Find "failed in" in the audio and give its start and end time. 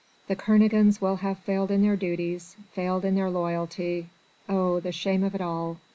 1.37-1.83, 2.71-3.13